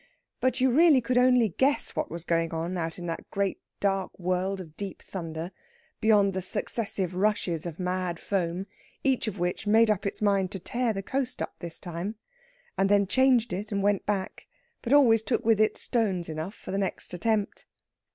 But 0.39 0.59
you 0.59 0.71
really 0.71 0.99
could 0.99 1.19
only 1.19 1.49
guess 1.49 1.91
what 1.95 2.09
was 2.09 2.23
going 2.23 2.55
on 2.55 2.75
out 2.75 2.97
in 2.97 3.05
that 3.05 3.29
great 3.29 3.61
dark 3.79 4.17
world 4.17 4.59
of 4.59 4.75
deep 4.75 4.99
thunder, 4.99 5.51
beyond 5.99 6.33
the 6.33 6.41
successive 6.41 7.13
rushes 7.13 7.67
of 7.67 7.79
mad 7.79 8.19
foam, 8.19 8.65
each 9.03 9.27
of 9.27 9.37
which 9.37 9.67
made 9.67 9.91
up 9.91 10.07
its 10.07 10.19
mind 10.19 10.49
to 10.53 10.59
tear 10.59 10.91
the 10.91 11.03
coast 11.03 11.39
up 11.39 11.53
this 11.59 11.79
time; 11.79 12.15
and 12.79 12.89
then 12.89 13.05
changed 13.05 13.53
it 13.53 13.71
and 13.71 13.83
went 13.83 14.03
back, 14.07 14.47
but 14.81 14.91
always 14.91 15.21
took 15.21 15.45
with 15.45 15.59
it 15.61 15.77
stones 15.77 16.29
enough 16.29 16.55
for 16.55 16.75
next 16.75 17.13
attempt. 17.13 17.67